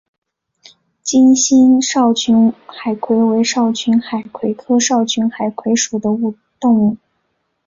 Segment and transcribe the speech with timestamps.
[1.03, 6.09] 金星鞘群海葵为鞘群海葵科鞘群海葵属的
[6.59, 6.97] 动物。